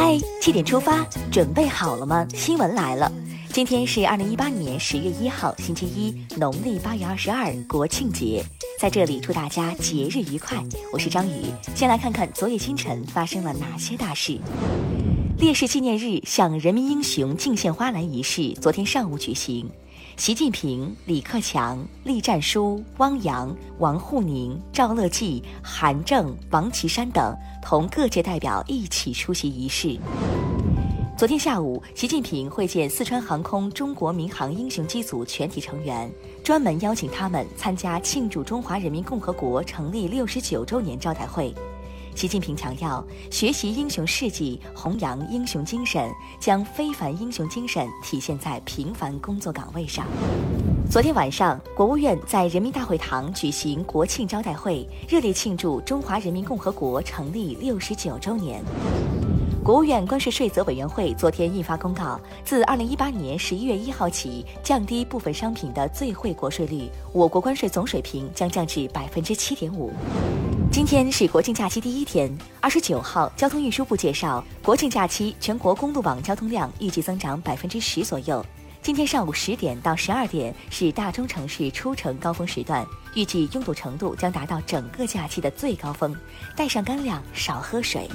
[0.00, 2.24] 嗨，七点出发，准备好了吗？
[2.32, 3.10] 新闻来了，
[3.52, 8.40] 今天是二零一八年十月一号，星期一，农历八月二十二，国庆节，
[8.78, 10.56] 在这里祝大家节日愉快。
[10.92, 14.38] 我是张宇，先来看看昨夜今晨发生了哪些大事。
[15.36, 19.68] 烈士纪念日向人民英雄敬献花篮仪式昨天上午举行。
[20.18, 27.32] 习近平、李克强、栗战书、汪洋、王沪宁、赵乐际、韩正、王岐山等
[27.62, 29.96] 同各界代表一起出席仪式。
[31.16, 36.10] 昨天下午，习近平会见四川航空中国民航英雄机组全体成员，
[36.42, 41.54] 专门邀请他们参加庆祝中华人民共和国成立六十九周年招待会。
[42.18, 50.04] 习近平强调，学习英雄事迹，弘扬英雄精神，将非凡英雄精神体现在平凡工作岗位上。
[50.90, 58.64] 昨天晚上，国务院在人民大会堂举行国庆招待会，热烈庆祝中华人民共和国成立六十九周年。
[59.68, 69.92] 国务院关税税则委员会昨天印发公告，自二零一八年十一月一号起，降低部分商品的最惠国税率，我国关税总水平将降至百分之七点五。
[70.72, 78.42] 今天是国庆假期第一天，二十九号，交通运输部介绍，国庆假期全国公路网交通量预计增长百分之十左右。
[78.80, 86.16] 今天上午十点到十二点是大中城市出城高峰时段，预计拥堵程度将达到整个假期的最高峰，
[86.56, 88.08] 带上干粮，少喝水。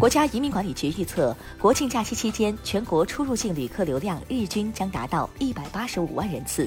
[0.00, 6.66] 国家移民管理局预测，国庆假期期间全国出入境旅客流量日均将达到一百八十五万人次。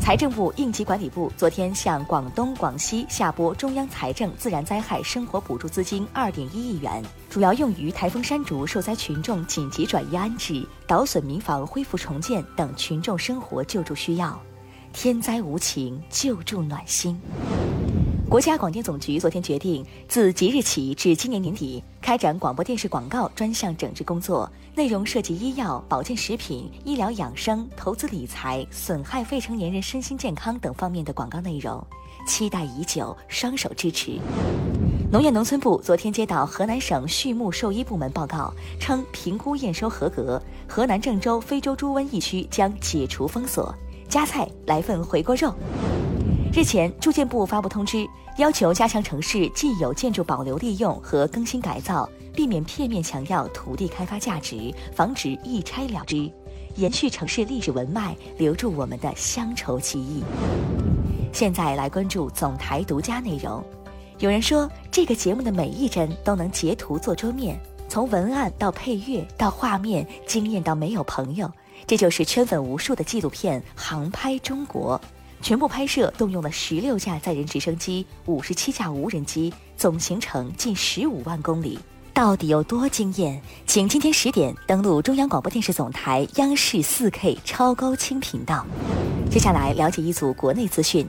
[0.00, 14.36] 财政部应急管理部昨天向广东、广西下拨中央财政自然灾害生活补助资金二点一亿元，主要用于台风山竹受灾群众紧急转移安置、倒损民房恢复重建等群众生活救助需要。
[14.92, 17.16] 天灾无情，救助暖心。
[18.32, 31.86] 国家广电总局昨天决定，自即日起至今年年底，开展广播电视广告专项整治工作，内容涉及医药、保健食品、医疗养生、投资理财、损害未成年人身心健康等方面的广告内容，
[32.26, 34.18] 期待已久，双手支持。
[35.10, 43.74] 农业农村部昨天接到河南省畜牧兽医部门报告，称评估验收合格，河南郑州非洲猪瘟疫区将解除封锁。
[44.08, 45.54] 加菜来份回锅肉。
[46.54, 56.30] 日前，住建部发布通知，要求加强城市既有建筑保留利用和更新改造，避免片面强调土地开发价值，防止一拆了之，
[56.76, 60.22] 延续城市历史文脉，留住我们的乡愁记忆。
[61.32, 63.64] 现在来关注总台独家内容。
[64.18, 67.58] 有人说，这个节目的每一帧都能截图做桌面，
[67.88, 71.50] 从文案到配乐到画面，惊艳到没有朋友。
[71.86, 75.00] 这就是圈粉无数的纪录片《航拍中国》。
[75.42, 81.76] 全部拍摄动用了十六架载人直升机、五十七架无人机，总行程近十五万公里，
[82.14, 83.42] 到底有多惊艳？
[83.66, 88.64] 请今天十点登录中央广播电视总台央视四 K 超高清频道。
[89.28, 91.04] 接下来了解一组国内资讯：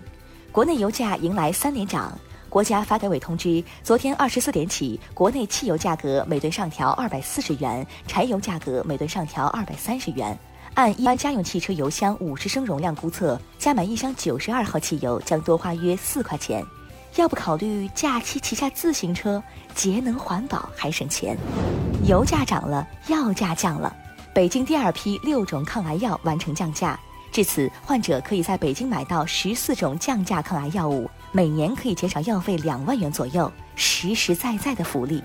[0.51, 2.11] 国内油价迎来三连涨。
[2.49, 10.37] 国家发改委通知，昨天二十四点起，国内汽油价格每吨上调二百四十元，柴油价格每吨上调二百三十元。
[10.75, 16.65] 按一般家用汽车油箱五十升容量估测，加满一箱九十二号汽油将多花约四块钱。
[17.15, 19.41] 要不考虑假期骑下自行车，
[19.75, 21.37] 节能环保还省钱。
[22.05, 23.95] 油价涨了，药价降了。
[24.33, 26.99] 北京第二批六种抗癌药完成降价，
[27.31, 35.19] 至此患者可以在北京买到十四种降价抗癌药物，每年可以减少药费两万元左右，实实在在的福利。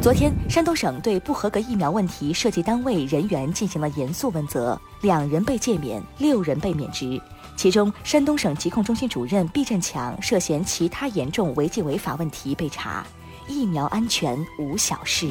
[0.00, 7.20] 昨天，山东省对不合格疫苗问题涉及单位人员进行了严肃问责，两人被诫免，六人被免职。
[7.54, 13.04] 其中，山东省疾控中心主任毕振强涉嫌其他严重违纪违法问题被查。
[13.46, 15.28] 疫苗安全无小事。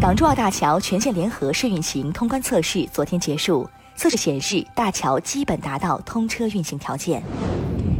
[0.00, 7.22] 港珠澳大桥全线联合试运行通关测试昨天结束，测试显示大桥基本达到通车运行条件。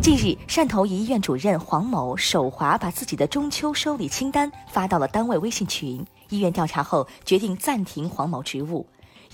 [0.03, 6.05] 近日，汕头一医院主任黄某手滑，把自己的中秋收礼清单发到了单位微信群。
[6.29, 8.85] 医院调查后决定暂停黄某职务。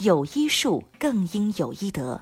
[0.00, 2.20] 有医术，更应有医德。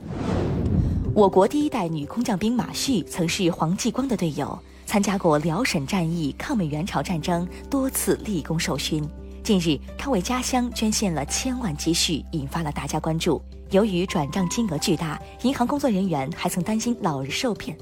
[1.12, 4.56] 我国第一代女空降兵马旭曾是黄继光的队友，
[4.87, 9.05] 参加过辽沈战役、抗美援朝战争，多次立功受勋。
[9.43, 13.43] 近日，他为家乡捐献了千万积蓄，引发了大家关注。
[13.73, 17.76] 由于转账金额巨大，银行工作人员还曾担心老人受骗。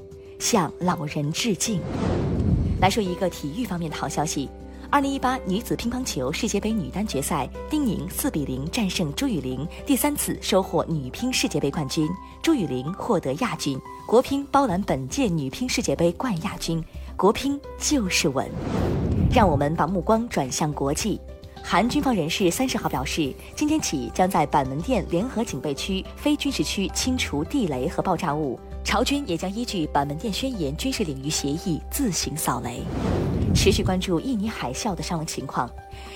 [0.44, 1.80] 向老人致敬。
[2.78, 4.46] 来说一个体育方面的好消息：
[4.90, 12.06] 二零一八女子乒乓球世界杯女单决赛，丁宁四比零战胜朱雨玲，第三次收获女乒世界杯冠军。
[12.42, 16.84] 朱雨玲获得亚军，国乒包揽本届女乒世界杯冠亚军，
[17.16, 18.46] 国乒就是稳。
[19.34, 21.18] 让我们把目光转向国际。
[21.62, 28.60] 韩军方人士三十号表示，今天起将在板门店联合警备区、非军事区清除地雷和爆炸物。
[28.84, 32.82] 朝军也将依据板门店宣言军事领域协议自行扫雷。
[33.54, 35.68] 持续关注印尼海啸的伤亡情况。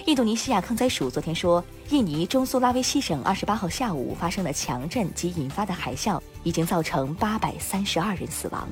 [0.07, 8.69] 印度尼西亚抗灾署昨天说，印尼中苏拉威西省二十八号下午发生的强震及引发的海啸，已经造成八百三十二人死亡。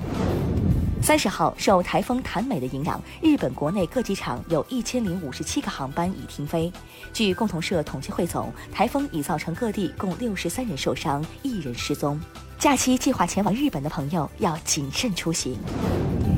[1.03, 6.73] 三十号，受台风谭美的影响，日本国内各机场有一千零五十七个航班已停飞。
[7.13, 12.21] 据共同社统计汇总，台风已造成各地共六十三人受伤，一人失踪。
[12.59, 15.57] 假期计划前往日本的朋友要谨慎出行。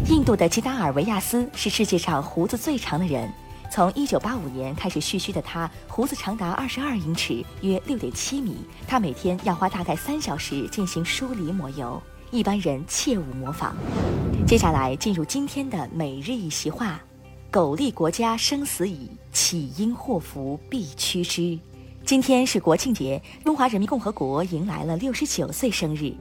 [0.08, 3.32] 印度的吉达尔维亚斯是世界上胡子最长的人，
[3.70, 8.58] 从一九八五年开始蓄须的他，胡子长达二十二英尺，约六点七米。
[8.86, 12.02] 他每天要花大概三小时进行梳理抹油。
[12.30, 13.74] 一般人切勿模仿。
[14.46, 17.00] 接下来进入今天的每日一席话：
[17.50, 21.58] 苟利国家生死以，岂因祸福避趋之。
[22.04, 26.14] 今天是国庆节，中华人民共和国迎来了六十九岁生日。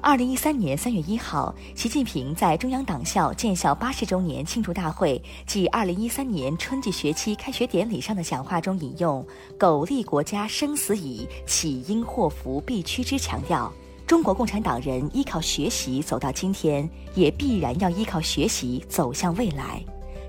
[0.00, 9.26] 二零一三年三月一号，习近平在中央党校建校八十周年庆祝大会暨二零一三年春季学期开学典礼上的讲话中引用
[9.58, 13.72] “苟利国家生死以，岂因祸福避趋之”，强调。
[14.06, 19.82] 中国共产党人依靠学习走到今天，也必然要依靠学习走向未来。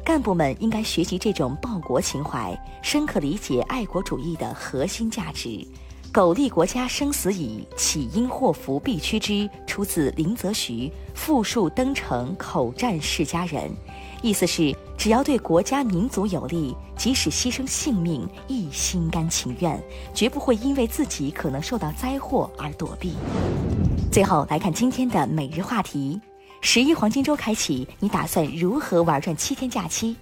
[0.03, 5.65] 干部们应该学习这种报国情怀，深刻理解爱国主义的核心价值。
[6.13, 9.49] 苟利国家生死以，岂因祸福避趋之？
[9.67, 13.69] 出自林则徐《富庶登城口战世家人》，
[14.21, 19.81] 意思是只要对国家民族有利，即使牺牲性命亦心甘情愿，
[20.13, 23.13] 绝不会因为自己可能受到灾祸而躲避。
[24.11, 26.19] 最后来看今天的每日话题：
[26.61, 30.15] 十一黄金周开启，你打算如何玩转七天假期？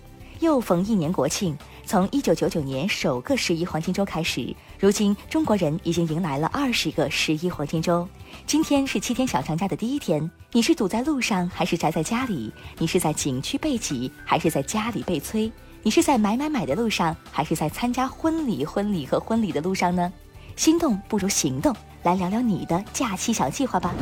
[0.43, 1.57] 又逢一年国庆。
[1.85, 8.05] 从一九九九年首个十一黄金周开始，如今中国人已经迎来了二十个十一黄金周。
[8.45, 12.51] 今天是七天小长假的第一天，你是堵在路上还是宅在家里？
[12.77, 15.49] 你是在景区被挤还是在家里被催？
[15.81, 20.11] 你是在买买买的路上还是在参加婚礼、婚礼和婚礼的路上呢？
[20.57, 21.73] 心动不如行动，
[22.03, 23.95] 来聊聊你的假期小计划吧。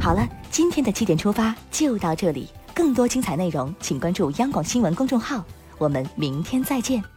[0.00, 5.44] 好了，今天的七点出发就到这里，更多精彩内容请关注央广新闻公众号。
[5.78, 7.15] 我们明天再见。